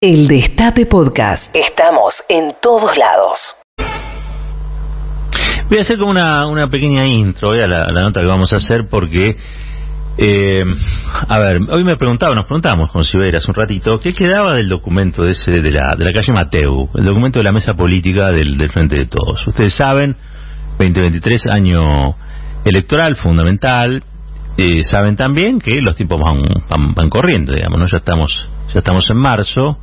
El 0.00 0.28
Destape 0.28 0.86
Podcast. 0.86 1.56
Estamos 1.56 2.22
en 2.28 2.52
todos 2.62 2.96
lados. 2.96 3.56
Voy 5.68 5.78
a 5.78 5.80
hacer 5.80 5.98
como 5.98 6.12
una, 6.12 6.46
una 6.46 6.68
pequeña 6.68 7.04
intro 7.04 7.50
a 7.50 7.66
la, 7.66 7.86
nota 7.86 8.20
que 8.20 8.28
vamos 8.28 8.52
a 8.52 8.58
hacer 8.58 8.86
porque, 8.88 9.36
eh, 10.16 10.64
a 11.28 11.38
ver, 11.40 11.62
hoy 11.68 11.82
me 11.82 11.96
preguntaba, 11.96 12.32
nos 12.36 12.44
preguntamos 12.44 12.92
con 12.92 13.04
Sibera 13.04 13.38
hace 13.38 13.50
un 13.50 13.56
ratito, 13.56 13.98
¿qué 13.98 14.12
quedaba 14.12 14.54
del 14.54 14.68
documento 14.68 15.24
de, 15.24 15.32
ese, 15.32 15.60
de, 15.60 15.72
la, 15.72 15.96
de 15.98 16.04
la 16.04 16.12
calle 16.12 16.32
Mateu, 16.32 16.88
el 16.94 17.04
documento 17.04 17.40
de 17.40 17.44
la 17.44 17.50
mesa 17.50 17.74
política 17.74 18.30
del, 18.30 18.56
del 18.56 18.70
Frente 18.70 18.98
de 18.98 19.06
Todos? 19.06 19.44
Ustedes 19.48 19.74
saben, 19.74 20.14
2023, 20.78 21.46
año 21.50 22.14
electoral 22.64 23.16
fundamental, 23.16 24.04
eh, 24.56 24.84
saben 24.84 25.16
también 25.16 25.58
que 25.58 25.80
los 25.82 25.96
tiempos 25.96 26.20
van, 26.20 26.94
van, 26.94 27.10
corriendo, 27.10 27.52
digamos, 27.52 27.80
¿no? 27.80 27.86
Ya 27.88 27.96
estamos, 27.96 28.48
ya 28.72 28.78
estamos 28.78 29.10
en 29.10 29.16
marzo, 29.16 29.78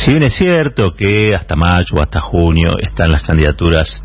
si 0.00 0.12
bien 0.12 0.22
es 0.22 0.34
cierto 0.34 0.94
que 0.94 1.34
hasta 1.36 1.56
mayo 1.56 1.94
o 1.94 2.02
hasta 2.02 2.20
junio 2.22 2.78
están 2.78 3.12
las 3.12 3.22
candidaturas, 3.22 4.00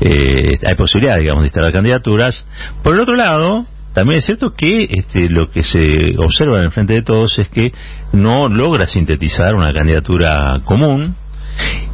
eh, 0.00 0.58
hay 0.66 0.74
posibilidad, 0.76 1.18
digamos, 1.18 1.42
de 1.42 1.46
instalar 1.46 1.72
candidaturas, 1.72 2.44
por 2.82 2.94
el 2.94 3.00
otro 3.00 3.14
lado, 3.14 3.64
también 3.94 4.18
es 4.18 4.24
cierto 4.24 4.50
que 4.50 4.86
este, 4.90 5.28
lo 5.28 5.48
que 5.50 5.62
se 5.62 6.16
observa 6.18 6.58
en 6.58 6.64
el 6.64 6.72
frente 6.72 6.94
de 6.94 7.02
todos 7.02 7.38
es 7.38 7.48
que 7.48 7.72
no 8.12 8.48
logra 8.48 8.88
sintetizar 8.88 9.54
una 9.54 9.72
candidatura 9.72 10.62
común, 10.64 11.14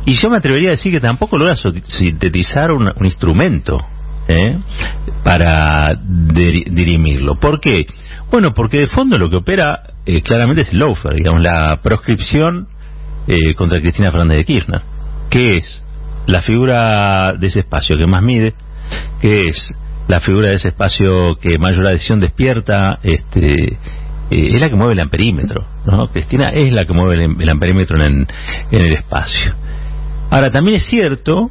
y 0.06 0.14
yo 0.14 0.30
me 0.30 0.38
atrevería 0.38 0.70
a 0.70 0.76
decir 0.76 0.90
que 0.90 1.00
tampoco 1.00 1.36
logra 1.36 1.54
sintetizar 1.54 2.70
un, 2.72 2.90
instrumento 3.02 3.78
¿eh? 4.28 4.58
para 5.22 5.94
dirimirlo. 5.94 7.38
¿Por 7.38 7.60
qué? 7.60 7.84
Bueno, 8.30 8.54
porque 8.54 8.78
de 8.78 8.86
fondo 8.86 9.18
lo 9.18 9.28
que 9.28 9.36
opera 9.36 9.82
eh, 10.06 10.22
claramente 10.22 10.62
es 10.62 10.72
el 10.72 10.78
lawfare, 10.78 11.16
digamos, 11.16 11.42
la 11.42 11.80
proscripción 11.82 12.66
eh, 13.26 13.54
contra 13.54 13.80
Cristina 13.80 14.10
Fernández 14.10 14.38
de 14.38 14.44
Kirchner, 14.44 14.82
que 15.30 15.58
es 15.58 15.82
la 16.26 16.42
figura 16.42 17.34
de 17.34 17.46
ese 17.46 17.60
espacio 17.60 17.96
que 17.96 18.06
más 18.06 18.22
mide, 18.22 18.54
que 19.20 19.42
es 19.44 19.72
la 20.08 20.20
figura 20.20 20.48
de 20.48 20.56
ese 20.56 20.68
espacio 20.68 21.36
que 21.36 21.58
mayor 21.58 21.86
adhesión 21.86 22.20
despierta, 22.20 22.98
este, 23.02 23.74
eh, 23.74 23.76
es 24.30 24.60
la 24.60 24.68
que 24.68 24.76
mueve 24.76 24.94
el 24.94 25.00
amperímetro, 25.00 25.64
¿no? 25.86 26.08
Cristina 26.08 26.50
es 26.50 26.72
la 26.72 26.84
que 26.84 26.92
mueve 26.92 27.24
el, 27.24 27.48
amperímetro 27.48 28.02
en, 28.04 28.26
el 28.70 28.92
espacio. 28.92 29.54
Ahora, 30.30 30.50
también 30.50 30.78
es 30.78 30.86
cierto 30.86 31.50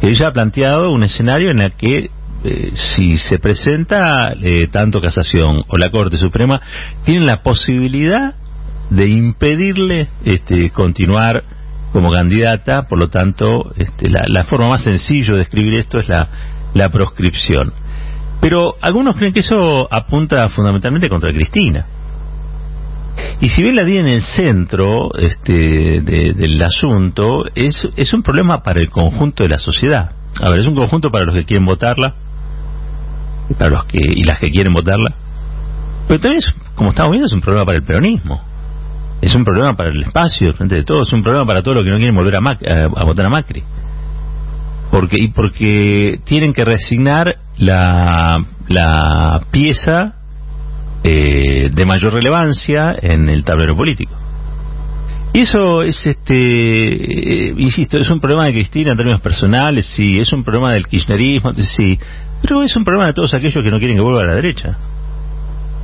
que 0.00 0.10
ella 0.10 0.28
ha 0.28 0.32
planteado 0.32 0.92
un 0.92 1.02
escenario 1.02 1.50
en 1.50 1.60
el 1.60 1.72
que 1.72 2.10
eh, 2.42 2.70
si 2.74 3.16
se 3.18 3.38
presenta 3.38 4.34
tanto 4.70 5.00
Casación 5.00 5.62
o 5.68 5.76
la 5.76 5.90
Corte 5.90 6.16
Suprema, 6.16 6.60
tienen 7.04 7.26
la 7.26 7.42
posibilidad 7.42 8.34
de 8.90 9.08
impedirle 9.08 10.08
este, 10.24 10.70
continuar 10.70 11.44
como 11.92 12.10
candidata, 12.10 12.86
por 12.88 12.98
lo 12.98 13.08
tanto, 13.08 13.72
este, 13.76 14.08
la, 14.10 14.44
forma 14.44 14.68
más 14.68 14.84
sencilla 14.84 15.34
de 15.34 15.42
escribir 15.42 15.80
esto 15.80 15.98
es 15.98 16.08
la, 16.08 16.88
proscripción. 16.90 17.72
Pero 18.40 18.76
algunos 18.80 19.16
creen 19.16 19.32
que 19.32 19.40
eso 19.40 19.88
apunta 19.92 20.48
fundamentalmente 20.48 21.08
contra 21.08 21.32
Cristina. 21.32 21.86
Y 23.40 23.48
si 23.48 23.62
bien 23.62 23.76
la 23.76 23.84
di 23.84 23.98
en 23.98 24.06
el 24.06 24.22
centro 24.22 25.14
este, 25.14 26.00
del 26.00 26.62
asunto, 26.62 27.44
es, 27.54 27.86
es 27.96 28.12
un 28.14 28.22
problema 28.22 28.62
para 28.62 28.80
el 28.80 28.88
conjunto 28.88 29.42
de 29.42 29.50
la 29.50 29.58
sociedad. 29.58 30.12
A 30.40 30.48
ver, 30.48 30.60
es 30.60 30.66
un 30.66 30.74
conjunto 30.74 31.10
para 31.10 31.24
los 31.24 31.34
que 31.34 31.44
quieren 31.44 31.66
votarla, 31.66 32.14
para 33.58 33.70
los 33.70 33.84
que 33.84 33.98
y 33.98 34.24
las 34.24 34.38
que 34.38 34.50
quieren 34.50 34.72
votarla, 34.72 35.16
pero 36.06 36.20
también, 36.20 36.42
como 36.76 36.90
estamos 36.90 37.10
viendo, 37.10 37.26
es 37.26 37.32
un 37.32 37.40
problema 37.40 37.66
para 37.66 37.78
el 37.78 37.84
peronismo 37.84 38.49
es 39.20 39.34
un 39.34 39.44
problema 39.44 39.76
para 39.76 39.90
el 39.90 40.02
espacio 40.02 40.52
frente 40.54 40.76
de 40.76 40.84
todo, 40.84 41.02
es 41.02 41.12
un 41.12 41.22
problema 41.22 41.46
para 41.46 41.62
todos 41.62 41.76
los 41.76 41.84
que 41.84 41.90
no 41.90 41.98
quieren 41.98 42.14
volver 42.14 42.36
a, 42.36 43.04
votar 43.04 43.26
a 43.26 43.30
Macri. 43.30 43.62
Porque, 44.90 45.16
y 45.20 45.28
porque 45.28 46.20
tienen 46.24 46.52
que 46.52 46.64
resignar 46.64 47.36
la, 47.58 48.44
la 48.68 49.38
pieza 49.50 50.14
eh, 51.04 51.68
de 51.70 51.86
mayor 51.86 52.12
relevancia 52.14 52.96
en 53.00 53.28
el 53.28 53.44
tablero 53.44 53.76
político. 53.76 54.14
Y 55.32 55.40
eso 55.40 55.82
es, 55.82 56.04
este, 56.06 56.34
eh, 56.34 57.54
insisto, 57.56 57.98
es 57.98 58.10
un 58.10 58.20
problema 58.20 58.46
de 58.46 58.52
Cristina 58.52 58.90
en 58.90 58.96
términos 58.96 59.20
personales, 59.20 59.86
sí, 59.86 60.18
es 60.18 60.32
un 60.32 60.42
problema 60.42 60.72
del 60.72 60.88
kirchnerismo, 60.88 61.52
sí, 61.54 61.98
pero 62.42 62.62
es 62.62 62.74
un 62.74 62.84
problema 62.84 63.06
de 63.06 63.12
todos 63.12 63.32
aquellos 63.34 63.62
que 63.62 63.70
no 63.70 63.78
quieren 63.78 63.96
que 63.96 64.02
vuelva 64.02 64.22
a 64.22 64.26
la 64.26 64.34
derecha. 64.34 64.76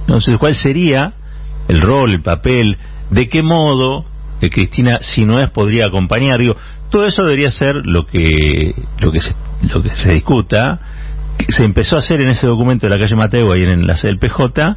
Entonces, 0.00 0.36
¿cuál 0.38 0.54
sería 0.54 1.12
el 1.68 1.80
rol, 1.80 2.14
el 2.14 2.22
papel 2.22 2.76
de 3.10 3.28
qué 3.28 3.42
modo 3.42 4.04
que 4.40 4.50
Cristina, 4.50 4.98
si 5.00 5.24
no 5.24 5.40
es, 5.40 5.50
podría 5.50 5.86
acompañar. 5.86 6.38
Digo, 6.38 6.56
todo 6.90 7.06
eso 7.06 7.22
debería 7.22 7.50
ser 7.50 7.76
lo 7.84 8.06
que, 8.06 8.74
lo 9.00 9.12
que, 9.12 9.20
se, 9.20 9.34
lo 9.72 9.82
que 9.82 9.94
se 9.94 10.12
discuta. 10.12 10.80
Se 11.48 11.64
empezó 11.64 11.96
a 11.96 11.98
hacer 12.00 12.20
en 12.20 12.28
ese 12.28 12.46
documento 12.46 12.86
de 12.86 12.94
la 12.94 13.00
calle 13.00 13.16
Mateo, 13.16 13.52
ahí 13.52 13.62
en 13.62 13.86
la 13.86 13.96
sede 13.96 14.12
del 14.12 14.18
PJ, 14.18 14.76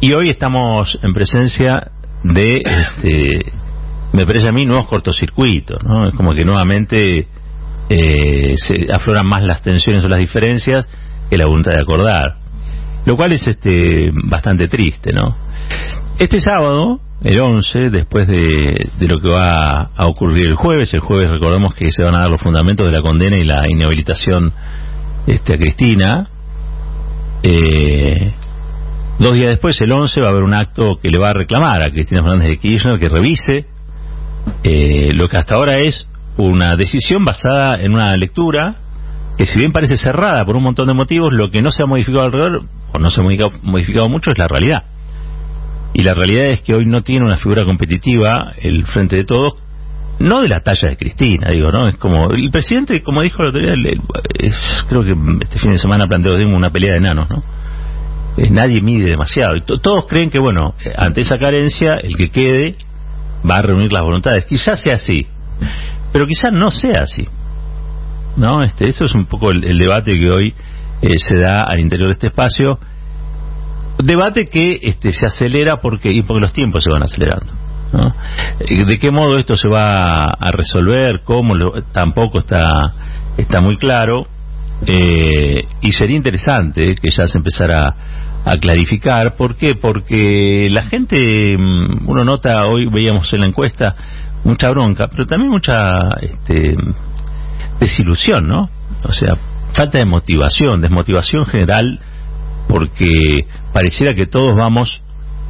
y 0.00 0.12
hoy 0.12 0.30
estamos 0.30 0.98
en 1.02 1.12
presencia 1.12 1.90
de, 2.22 2.62
este, 2.64 3.52
me 4.12 4.26
parece 4.26 4.48
a 4.48 4.52
mí, 4.52 4.66
nuevos 4.66 4.86
cortocircuitos, 4.86 5.82
¿no? 5.84 6.08
Es 6.08 6.14
como 6.14 6.34
que 6.34 6.44
nuevamente 6.44 7.26
eh, 7.88 8.54
se 8.56 8.86
afloran 8.92 9.26
más 9.26 9.42
las 9.42 9.62
tensiones 9.62 10.04
o 10.04 10.08
las 10.08 10.18
diferencias 10.18 10.86
que 11.30 11.38
la 11.38 11.46
voluntad 11.46 11.72
de 11.72 11.80
acordar. 11.80 12.36
Lo 13.06 13.16
cual 13.16 13.32
es 13.32 13.46
este 13.46 14.10
bastante 14.24 14.68
triste, 14.68 15.12
¿no? 15.12 15.34
Este 16.18 16.40
sábado 16.40 17.00
el 17.22 17.40
11, 17.40 17.90
después 17.90 18.28
de, 18.28 18.90
lo 19.00 19.20
que 19.20 19.28
va 19.28 19.90
a 19.94 20.06
ocurrir 20.06 20.46
el 20.46 20.54
jueves. 20.54 20.92
El 20.94 21.00
jueves 21.00 21.30
recordemos 21.30 21.74
que 21.74 21.90
se 21.90 22.04
van 22.04 22.14
a 22.14 22.20
dar 22.20 22.30
los 22.30 22.40
fundamentos 22.40 22.86
de 22.86 22.92
la 22.92 23.02
condena 23.02 23.36
y 23.36 23.44
la 23.44 23.62
inhabilitación 23.68 24.52
este, 25.26 25.54
a 25.54 25.58
Cristina. 25.58 26.28
Eh, 27.42 28.32
dos 29.18 29.34
días 29.34 29.50
después, 29.50 29.80
el 29.80 29.90
11, 29.90 30.20
va 30.20 30.28
a 30.28 30.30
haber 30.30 30.44
un 30.44 30.54
acto 30.54 30.98
que 31.02 31.10
le 31.10 31.18
va 31.18 31.30
a 31.30 31.34
reclamar 31.34 31.82
a 31.82 31.90
Cristina 31.90 32.22
Fernández 32.22 32.48
de 32.48 32.58
Kirchner 32.58 32.98
que 32.98 33.08
revise 33.08 33.66
eh, 34.62 35.10
lo 35.14 35.28
que 35.28 35.38
hasta 35.38 35.56
ahora 35.56 35.76
es 35.76 36.08
una 36.36 36.76
decisión 36.76 37.24
basada 37.24 37.80
en 37.80 37.94
una 37.94 38.16
lectura 38.16 38.76
que 39.36 39.46
si 39.46 39.58
bien 39.58 39.72
parece 39.72 39.96
cerrada 39.96 40.44
por 40.44 40.56
un 40.56 40.62
montón 40.64 40.88
de 40.88 40.94
motivos, 40.94 41.32
lo 41.32 41.50
que 41.50 41.62
no 41.62 41.70
se 41.70 41.82
ha 41.82 41.86
modificado 41.86 42.24
alrededor, 42.24 42.62
o 42.92 42.98
no 42.98 43.10
se 43.10 43.20
ha 43.20 43.24
modificado 43.62 44.08
mucho, 44.08 44.32
es 44.32 44.38
la 44.38 44.48
realidad. 44.48 44.82
Y 45.94 46.02
la 46.02 46.14
realidad 46.14 46.46
es 46.46 46.62
que 46.62 46.74
hoy 46.74 46.84
no 46.86 47.02
tiene 47.02 47.24
una 47.24 47.36
figura 47.36 47.64
competitiva 47.64 48.52
el 48.60 48.84
Frente 48.86 49.16
de 49.16 49.24
Todos, 49.24 49.54
no 50.18 50.42
de 50.42 50.48
la 50.48 50.60
talla 50.60 50.88
de 50.88 50.96
Cristina, 50.96 51.50
digo, 51.50 51.70
¿no? 51.70 51.88
Es 51.88 51.96
como, 51.96 52.30
el 52.32 52.50
presidente, 52.50 53.02
como 53.02 53.22
dijo 53.22 53.42
la 53.42 53.46
autoridad, 53.46 53.74
creo 54.88 55.04
que 55.04 55.14
este 55.42 55.58
fin 55.58 55.72
de 55.72 55.78
semana 55.78 56.06
planteó 56.06 56.34
una 56.48 56.70
pelea 56.70 56.92
de 56.92 56.98
enanos, 56.98 57.28
¿no? 57.30 57.42
nadie 58.50 58.80
mide 58.80 59.10
demasiado. 59.10 59.56
Y 59.56 59.62
todos 59.62 60.06
creen 60.06 60.30
que, 60.30 60.38
bueno, 60.38 60.74
ante 60.96 61.22
esa 61.22 61.38
carencia, 61.38 61.94
el 61.94 62.16
que 62.16 62.30
quede 62.30 62.76
va 63.48 63.58
a 63.58 63.62
reunir 63.62 63.92
las 63.92 64.02
voluntades. 64.02 64.44
Quizás 64.46 64.80
sea 64.80 64.94
así, 64.94 65.26
pero 66.12 66.26
quizás 66.26 66.52
no 66.52 66.70
sea 66.70 67.02
así. 67.02 67.26
¿No? 68.36 68.62
Este, 68.62 68.88
eso 68.88 69.04
es 69.04 69.14
un 69.14 69.26
poco 69.26 69.50
el, 69.50 69.78
debate 69.78 70.12
que 70.12 70.30
hoy 70.30 70.54
eh, 71.02 71.18
se 71.18 71.36
da 71.36 71.62
al 71.62 71.80
interior 71.80 72.08
de 72.08 72.12
este 72.12 72.28
espacio 72.28 72.78
Debate 74.02 74.44
que 74.44 74.78
este, 74.82 75.12
se 75.12 75.26
acelera 75.26 75.80
porque, 75.80 76.10
y 76.10 76.22
porque 76.22 76.40
los 76.40 76.52
tiempos 76.52 76.84
se 76.84 76.90
van 76.90 77.02
acelerando. 77.02 77.52
Eh, 78.60 78.84
¿De 78.86 78.98
qué 78.98 79.10
modo 79.10 79.36
esto 79.36 79.56
se 79.56 79.68
va 79.68 80.24
a 80.24 80.50
resolver? 80.52 81.22
¿Cómo? 81.24 81.54
tampoco 81.92 82.38
está, 82.38 82.62
está 83.36 83.60
muy 83.60 83.76
claro. 83.76 84.26
Eh, 84.86 85.64
y 85.80 85.92
sería 85.92 86.16
interesante 86.16 86.94
que 86.94 87.10
ya 87.10 87.26
se 87.26 87.38
empezara 87.38 87.94
a 88.44 88.56
clarificar. 88.58 89.34
¿Por 89.34 89.56
qué? 89.56 89.74
Porque 89.74 90.68
la 90.70 90.84
gente, 90.84 91.56
mm, 91.58 92.08
uno 92.08 92.24
nota, 92.24 92.66
hoy 92.66 92.86
veíamos 92.86 93.32
en 93.32 93.40
la 93.40 93.46
encuesta, 93.46 93.96
mucha 94.44 94.70
bronca, 94.70 95.08
pero 95.08 95.26
también 95.26 95.50
mucha 95.50 95.90
este, 96.20 96.76
desilusión, 97.80 98.46
¿no? 98.46 98.70
O 99.04 99.12
sea, 99.12 99.34
falta 99.72 99.98
de 99.98 100.04
motivación, 100.04 100.80
desmotivación 100.80 101.46
general 101.46 101.98
porque 102.68 103.46
pareciera 103.72 104.14
que 104.14 104.26
todos 104.26 104.54
vamos 104.56 105.02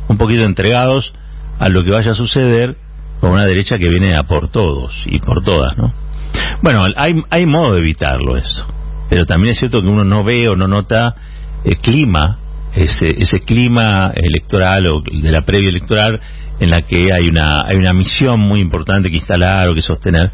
un 0.09 0.17
poquito 0.17 0.45
entregados 0.45 1.13
a 1.59 1.69
lo 1.69 1.85
que 1.85 1.91
vaya 1.91 2.13
a 2.13 2.15
suceder 2.15 2.77
con 3.21 3.33
una 3.33 3.45
derecha 3.45 3.77
que 3.79 3.89
viene 3.89 4.15
a 4.15 4.23
por 4.23 4.49
todos 4.49 5.03
y 5.07 5.19
por 5.19 5.43
todas, 5.43 5.77
¿no? 5.77 5.93
Bueno, 6.63 6.81
hay, 6.97 7.15
hay 7.31 7.47
modo 7.47 7.75
de 7.75 7.81
evitarlo 7.81 8.37
eso, 8.37 8.65
pero 9.11 9.27
también 9.27 9.53
es 9.53 9.59
cierto 9.59 9.83
que 9.83 9.89
uno 9.89 10.05
no 10.05 10.25
ve 10.25 10.49
o 10.49 10.57
no 10.57 10.69
nota 10.69 11.15
el 11.65 11.79
clima, 11.79 12.39
ese, 12.75 13.07
ese 13.19 13.41
clima 13.41 14.13
electoral 14.15 14.87
o 14.87 15.01
de 15.01 15.33
la 15.33 15.43
previa 15.43 15.71
electoral 15.71 16.21
en 16.61 16.71
la 16.71 16.83
que 16.83 17.13
hay 17.13 17.29
una, 17.29 17.63
hay 17.63 17.77
una 17.77 17.93
misión 17.93 18.41
muy 18.41 18.61
importante 18.61 19.09
que 19.11 19.17
instalar 19.17 19.69
o 19.69 19.75
que 19.75 19.83
sostener 19.83 20.31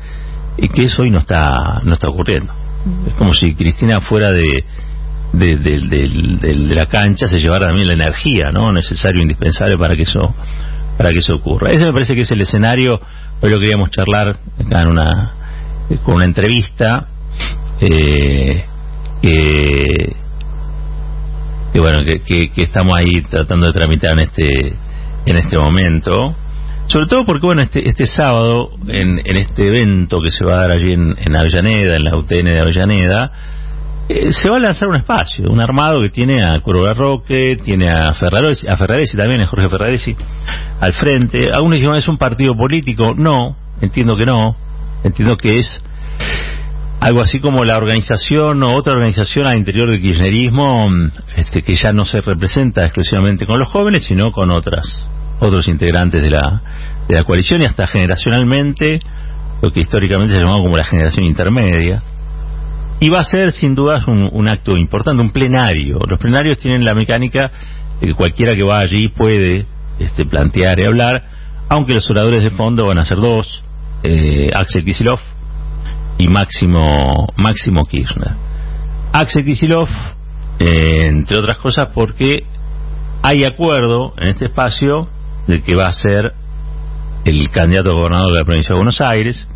y 0.56 0.68
que 0.68 0.84
eso 0.84 1.02
hoy 1.02 1.10
no 1.10 1.18
está, 1.18 1.80
no 1.84 1.94
está 1.94 2.08
ocurriendo. 2.08 2.52
Es 3.08 3.14
como 3.16 3.34
si 3.34 3.54
Cristina 3.54 4.00
fuera 4.00 4.30
de, 4.30 4.64
de, 5.38 6.74
la 6.74 6.86
cancha 6.86 7.26
se 7.26 7.38
llevara 7.38 7.66
también 7.66 7.88
la 7.88 7.94
energía 7.94 8.50
no 8.52 8.72
necesario 8.72 9.22
indispensable 9.22 9.76
para 9.76 9.96
que 9.96 10.02
eso 10.02 10.34
para 10.96 11.10
que 11.10 11.18
eso 11.18 11.34
ocurra. 11.34 11.72
Ese 11.72 11.84
me 11.84 11.92
parece 11.92 12.14
que 12.14 12.22
es 12.22 12.30
el 12.30 12.40
escenario, 12.40 13.00
hoy 13.40 13.50
lo 13.50 13.58
queríamos 13.58 13.90
charlar 13.90 14.28
acá 14.28 14.82
en 14.82 14.88
una, 14.88 15.32
con 16.04 16.16
una 16.16 16.24
entrevista, 16.24 17.08
eh, 17.80 18.64
que, 21.72 21.80
bueno, 21.80 22.04
que, 22.04 22.50
estamos 22.62 22.94
ahí 22.96 23.22
tratando 23.28 23.66
de 23.66 23.72
tramitar 23.72 24.12
en 24.12 24.20
este, 24.20 24.76
en 25.26 25.36
este 25.36 25.58
momento. 25.58 26.36
Sobre 26.86 27.06
todo 27.08 27.24
porque, 27.24 27.46
bueno, 27.46 27.62
este, 27.62 27.88
este 27.88 28.04
sábado, 28.06 28.70
en, 28.86 29.18
en 29.24 29.36
este 29.36 29.66
evento 29.66 30.20
que 30.20 30.30
se 30.30 30.44
va 30.44 30.58
a 30.58 30.60
dar 30.60 30.72
allí 30.72 30.92
en, 30.92 31.16
en 31.18 31.34
Avellaneda, 31.34 31.96
en 31.96 32.04
la 32.04 32.16
UTN 32.16 32.44
de 32.44 32.60
Avellaneda, 32.60 33.32
eh, 34.06 34.32
se 34.32 34.50
va 34.50 34.58
a 34.58 34.60
lanzar 34.60 34.88
un 34.88 34.96
espacio, 34.96 35.50
un 35.50 35.60
armado 35.60 36.00
que 36.02 36.10
tiene 36.10 36.38
a 36.44 36.60
Curva 36.60 36.92
Roque, 36.92 37.56
tiene 37.64 37.90
a 37.90 38.12
Ferraresi, 38.12 38.68
a 38.68 38.76
Ferraresi 38.76 39.16
también, 39.16 39.42
a 39.42 39.46
Jorge 39.46 39.68
Ferraresi, 39.70 40.14
al 40.80 40.92
frente. 40.92 41.50
Algunos 41.50 41.78
dicen, 41.78 41.94
¿es 41.94 42.08
un 42.08 42.18
partido 42.18 42.54
político? 42.54 43.14
No, 43.14 43.56
entiendo 43.80 44.16
que 44.16 44.26
no. 44.26 44.56
Entiendo 45.02 45.36
que 45.36 45.58
es 45.58 45.82
algo 47.00 47.22
así 47.22 47.40
como 47.40 47.64
la 47.64 47.78
organización 47.78 48.62
o 48.62 48.76
otra 48.76 48.94
organización 48.94 49.46
al 49.46 49.58
interior 49.58 49.90
del 49.90 50.00
kirchnerismo 50.00 50.88
este, 51.36 51.62
que 51.62 51.74
ya 51.74 51.92
no 51.92 52.04
se 52.04 52.20
representa 52.20 52.82
exclusivamente 52.84 53.46
con 53.46 53.58
los 53.58 53.68
jóvenes, 53.68 54.04
sino 54.04 54.32
con 54.32 54.50
otras 54.50 54.86
otros 55.40 55.66
integrantes 55.68 56.22
de 56.22 56.30
la, 56.30 56.62
de 57.08 57.16
la 57.16 57.24
coalición 57.24 57.62
y 57.62 57.66
hasta 57.66 57.86
generacionalmente 57.86 58.98
lo 59.60 59.70
que 59.70 59.80
históricamente 59.80 60.34
se 60.34 60.40
llamó 60.40 60.62
como 60.62 60.76
la 60.76 60.84
generación 60.84 61.24
intermedia 61.24 62.02
y 63.00 63.08
va 63.10 63.18
a 63.18 63.24
ser 63.24 63.52
sin 63.52 63.74
dudas 63.74 64.06
un, 64.06 64.48
acto 64.48 64.76
importante, 64.76 65.22
un 65.22 65.32
plenario. 65.32 65.98
Los 66.08 66.18
plenarios 66.18 66.58
tienen 66.58 66.84
la 66.84 66.94
mecánica 66.94 67.50
de 68.00 68.08
que 68.08 68.14
cualquiera 68.14 68.54
que 68.54 68.62
va 68.62 68.78
allí 68.78 69.08
puede 69.08 69.66
este, 69.98 70.24
plantear 70.26 70.78
y 70.80 70.84
hablar, 70.84 71.24
aunque 71.68 71.94
los 71.94 72.08
oradores 72.10 72.42
de 72.42 72.50
fondo 72.50 72.86
van 72.86 72.98
a 72.98 73.04
ser 73.04 73.18
dos, 73.18 73.62
eh, 74.02 74.50
Axel 74.54 74.84
Kisilov 74.84 75.18
y 76.18 76.28
Máximo, 76.28 77.26
Máximo 77.36 77.84
Kirchner. 77.84 78.32
Axel 79.12 79.44
Kisilov, 79.44 79.88
eh, 80.58 81.08
entre 81.08 81.36
otras 81.38 81.58
cosas, 81.58 81.88
porque 81.94 82.44
hay 83.22 83.44
acuerdo 83.44 84.14
en 84.18 84.28
este 84.28 84.46
espacio 84.46 85.08
de 85.46 85.62
que 85.62 85.74
va 85.74 85.88
a 85.88 85.92
ser 85.92 86.32
el 87.24 87.50
candidato 87.50 87.90
a 87.90 87.94
gobernador 87.94 88.32
de 88.32 88.38
la 88.38 88.44
provincia 88.44 88.74
de 88.74 88.78
Buenos 88.78 89.00
Aires, 89.00 89.48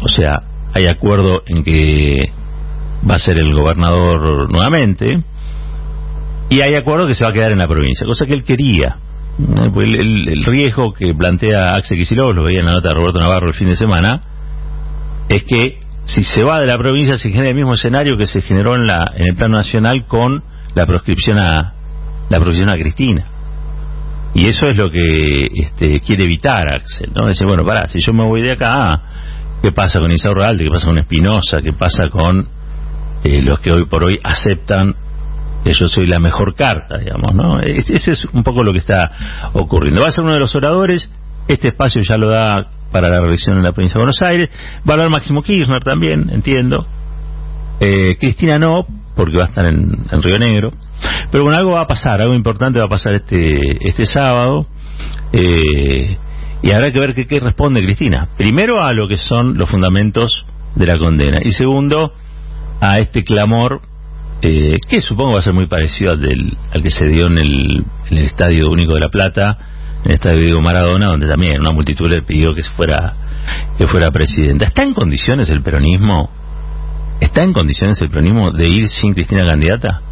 o 0.00 0.08
sea, 0.08 0.42
hay 0.74 0.86
acuerdo 0.86 1.42
en 1.46 1.64
que 1.64 2.32
va 3.08 3.16
a 3.16 3.18
ser 3.18 3.38
el 3.38 3.52
gobernador 3.54 4.50
nuevamente, 4.50 5.22
y 6.50 6.60
hay 6.60 6.74
acuerdo 6.74 7.06
que 7.06 7.14
se 7.14 7.24
va 7.24 7.30
a 7.30 7.32
quedar 7.32 7.52
en 7.52 7.58
la 7.58 7.68
provincia, 7.68 8.06
cosa 8.06 8.24
que 8.24 8.34
él 8.34 8.44
quería. 8.44 8.96
El, 9.38 10.44
riesgo 10.44 10.92
que 10.92 11.14
plantea 11.14 11.74
Axel 11.74 11.98
Kicillof, 11.98 12.34
lo 12.34 12.44
veía 12.44 12.60
en 12.60 12.66
la 12.66 12.72
nota 12.72 12.88
de 12.88 12.94
Roberto 12.94 13.20
Navarro 13.20 13.48
el 13.48 13.54
fin 13.54 13.68
de 13.68 13.76
semana, 13.76 14.20
es 15.28 15.44
que 15.44 15.78
si 16.06 16.24
se 16.24 16.42
va 16.42 16.58
de 16.58 16.66
la 16.66 16.76
provincia 16.78 17.16
se 17.16 17.30
genera 17.30 17.50
el 17.50 17.54
mismo 17.54 17.74
escenario 17.74 18.16
que 18.16 18.26
se 18.26 18.40
generó 18.40 18.74
en, 18.74 18.86
la, 18.86 19.12
en 19.14 19.28
el 19.28 19.36
plano 19.36 19.58
nacional 19.58 20.06
con 20.06 20.42
la 20.74 20.86
proscripción 20.86 21.38
a 21.38 21.74
la 22.30 22.38
proscripción 22.40 22.70
a 22.70 22.78
Cristina. 22.78 23.26
Y 24.34 24.46
eso 24.46 24.66
es 24.66 24.76
lo 24.76 24.90
que 24.90 25.48
este, 25.54 26.00
quiere 26.00 26.24
evitar 26.24 26.68
Axel, 26.68 27.10
¿no? 27.14 27.28
Dice, 27.28 27.44
bueno, 27.46 27.64
para, 27.64 27.86
si 27.88 27.98
yo 28.00 28.12
me 28.12 28.24
voy 28.24 28.42
de 28.42 28.52
acá, 28.52 29.02
¿qué 29.62 29.72
pasa 29.72 30.00
con 30.00 30.10
Isauro 30.10 30.44
Alde? 30.44 30.64
¿Qué 30.64 30.70
pasa 30.70 30.86
con 30.86 30.98
Espinosa? 30.98 31.58
¿Qué 31.62 31.72
pasa 31.72 32.08
con 32.08 32.48
eh, 33.24 33.42
los 33.42 33.60
que 33.60 33.72
hoy 33.72 33.86
por 33.86 34.04
hoy 34.04 34.18
aceptan 34.22 34.94
que 35.64 35.72
yo 35.72 35.88
soy 35.88 36.06
la 36.06 36.20
mejor 36.20 36.54
carta, 36.54 36.98
digamos, 36.98 37.34
¿no? 37.34 37.60
Ese 37.60 38.12
es 38.12 38.24
un 38.32 38.42
poco 38.42 38.62
lo 38.62 38.72
que 38.72 38.78
está 38.78 39.50
ocurriendo. 39.54 40.00
Va 40.00 40.08
a 40.08 40.12
ser 40.12 40.24
uno 40.24 40.34
de 40.34 40.40
los 40.40 40.54
oradores, 40.54 41.10
este 41.48 41.68
espacio 41.68 42.02
ya 42.08 42.16
lo 42.16 42.28
da 42.28 42.68
para 42.92 43.08
la 43.08 43.20
revisión 43.20 43.56
en 43.56 43.62
la 43.62 43.72
provincia 43.72 43.94
de 43.94 44.00
Buenos 44.00 44.22
Aires, 44.22 44.50
va 44.88 44.92
a 44.92 44.94
hablar 44.94 45.10
Máximo 45.10 45.42
Kirchner 45.42 45.82
también, 45.82 46.30
entiendo. 46.30 46.86
Eh, 47.80 48.16
Cristina 48.18 48.58
no, 48.58 48.86
porque 49.14 49.36
va 49.36 49.44
a 49.44 49.48
estar 49.48 49.66
en, 49.66 50.22
Río 50.22 50.38
Negro. 50.38 50.70
Pero 51.30 51.44
bueno, 51.44 51.58
algo 51.58 51.72
va 51.72 51.82
a 51.82 51.86
pasar, 51.86 52.20
algo 52.20 52.34
importante 52.34 52.78
va 52.78 52.86
a 52.86 52.88
pasar 52.88 53.14
este, 53.14 53.88
este 53.88 54.04
sábado. 54.04 54.66
Eh, 55.32 56.16
y 56.62 56.72
habrá 56.72 56.92
que 56.92 56.98
ver 56.98 57.14
qué 57.14 57.40
responde 57.40 57.82
Cristina. 57.82 58.28
Primero 58.36 58.82
a 58.82 58.92
lo 58.92 59.06
que 59.06 59.16
son 59.16 59.56
los 59.58 59.70
fundamentos 59.70 60.44
de 60.74 60.86
la 60.86 60.96
condena. 60.98 61.40
Y 61.44 61.52
segundo, 61.52 62.12
a 62.80 62.98
este 62.98 63.22
clamor 63.22 63.80
eh, 64.40 64.76
que 64.88 65.00
supongo 65.00 65.32
va 65.32 65.40
a 65.40 65.42
ser 65.42 65.54
muy 65.54 65.66
parecido 65.66 66.12
al, 66.12 66.20
del, 66.20 66.56
que 66.82 66.90
se 66.90 67.06
dio 67.06 67.26
en 67.26 67.38
el, 67.38 67.84
en 68.10 68.18
el 68.18 68.24
Estadio 68.24 68.70
Único 68.70 68.94
de 68.94 69.00
La 69.00 69.08
Plata, 69.08 69.58
en 70.04 70.10
el 70.10 70.14
Estadio 70.14 70.40
Diego 70.40 70.60
Maradona, 70.60 71.06
donde 71.06 71.26
también 71.26 71.60
una 71.60 71.72
multitud 71.72 72.06
le 72.08 72.22
pidió 72.22 72.54
que 72.54 72.62
fuera 72.62 73.14
que 73.76 73.86
fuera 73.86 74.10
presidenta. 74.10 74.66
¿Está 74.66 74.84
en 74.84 74.94
condiciones 74.94 75.48
el 75.48 75.62
peronismo? 75.62 76.30
¿Está 77.20 77.42
en 77.42 77.52
condiciones 77.52 78.00
el 78.00 78.10
peronismo 78.10 78.52
de 78.52 78.68
ir 78.68 78.88
sin 78.88 79.14
Cristina 79.14 79.44
candidata? 79.44 80.02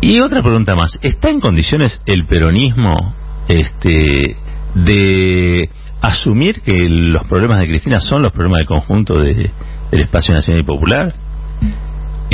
Y 0.00 0.20
otra 0.20 0.42
pregunta 0.42 0.74
más, 0.74 0.98
¿está 1.02 1.30
en 1.30 1.40
condiciones 1.40 2.00
el 2.06 2.26
peronismo 2.26 3.14
este 3.48 4.36
de 4.74 5.70
asumir 6.00 6.60
que 6.62 6.88
los 6.88 7.26
problemas 7.28 7.60
de 7.60 7.68
Cristina 7.68 8.00
son 8.00 8.22
los 8.22 8.32
problemas 8.32 8.60
del 8.60 8.66
conjunto 8.66 9.18
de, 9.18 9.50
del 9.90 10.00
espacio 10.00 10.34
nacional 10.34 10.62
y 10.62 10.66
popular? 10.66 11.14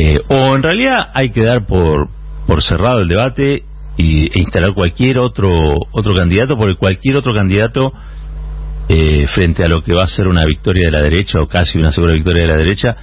Eh, 0.00 0.20
¿O 0.28 0.54
en 0.54 0.62
realidad 0.62 1.10
hay 1.12 1.30
que 1.30 1.42
dar 1.42 1.66
por, 1.66 2.08
por 2.46 2.62
cerrado 2.62 3.00
el 3.00 3.08
debate 3.08 3.64
y, 3.96 4.26
e 4.26 4.38
instalar 4.38 4.72
cualquier 4.72 5.18
otro, 5.18 5.50
otro 5.90 6.14
candidato? 6.14 6.56
Porque 6.56 6.76
cualquier 6.76 7.16
otro 7.16 7.34
candidato, 7.34 7.92
eh, 8.88 9.26
frente 9.26 9.64
a 9.64 9.68
lo 9.68 9.82
que 9.82 9.92
va 9.92 10.04
a 10.04 10.06
ser 10.06 10.28
una 10.28 10.44
victoria 10.44 10.86
de 10.86 10.92
la 10.92 11.02
derecha 11.02 11.40
o 11.42 11.48
casi 11.48 11.78
una 11.78 11.90
segura 11.90 12.14
victoria 12.14 12.42
de 12.42 12.48
la 12.48 12.58
derecha, 12.58 12.94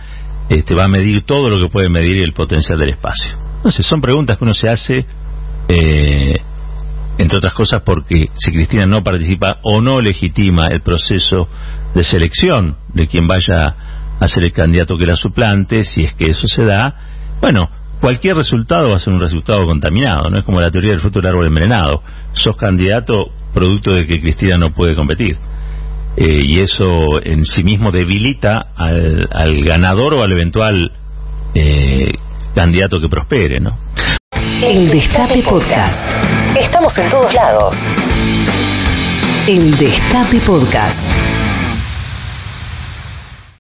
este, 0.47 0.73
va 0.73 0.85
a 0.85 0.87
medir 0.87 1.23
todo 1.23 1.49
lo 1.49 1.59
que 1.59 1.67
puede 1.67 1.89
medir 1.89 2.23
el 2.23 2.31
potencial 2.31 2.79
del 2.79 2.91
espacio. 2.91 3.37
Entonces, 3.57 3.85
son 3.85 3.99
preguntas 3.99 4.37
que 4.37 4.43
uno 4.45 4.53
se 4.53 4.69
hace. 4.69 5.05
Eh, 5.67 6.39
entre 7.17 7.37
otras 7.37 7.53
cosas 7.53 7.81
porque 7.85 8.25
si 8.35 8.51
Cristina 8.51 8.85
no 8.85 9.01
participa 9.01 9.59
o 9.63 9.81
no 9.81 10.01
legitima 10.01 10.67
el 10.67 10.81
proceso 10.81 11.47
de 11.93 12.03
selección 12.03 12.75
de 12.93 13.07
quien 13.07 13.25
vaya 13.25 13.73
a 14.19 14.27
ser 14.27 14.43
el 14.43 14.53
candidato 14.53 14.97
que 14.97 15.05
la 15.05 15.15
suplante, 15.15 15.83
si 15.83 16.03
es 16.03 16.13
que 16.13 16.31
eso 16.31 16.47
se 16.47 16.63
da, 16.63 16.95
bueno, 17.41 17.69
cualquier 17.99 18.35
resultado 18.35 18.89
va 18.89 18.97
a 18.97 18.99
ser 18.99 19.13
un 19.13 19.19
resultado 19.19 19.65
contaminado, 19.65 20.29
no 20.29 20.39
es 20.39 20.45
como 20.45 20.61
la 20.61 20.71
teoría 20.71 20.91
del 20.91 21.01
fruto 21.01 21.19
del 21.19 21.31
árbol 21.31 21.47
envenenado, 21.47 22.01
sos 22.33 22.55
candidato 22.55 23.31
producto 23.53 23.93
de 23.93 24.05
que 24.05 24.19
Cristina 24.19 24.57
no 24.57 24.73
puede 24.73 24.95
competir. 24.95 25.37
Eh, 26.17 26.39
y 26.43 26.59
eso 26.59 27.19
en 27.23 27.45
sí 27.45 27.63
mismo 27.63 27.91
debilita 27.91 28.67
al, 28.75 29.63
ganador 29.65 30.13
o 30.13 30.23
al 30.23 30.31
eventual 30.31 30.91
eh, 31.53 32.13
candidato 32.53 33.01
que 33.01 33.09
prospere, 33.09 33.59
¿no? 33.59 33.77
El 34.63 34.89
Destape 34.89 35.41
Podcast. 35.41 36.11
Estamos 36.57 36.97
en 36.97 37.09
todos 37.09 37.33
lados. 37.33 37.89
El 39.47 39.75
Destape 39.77 40.39
Podcast. 40.39 41.44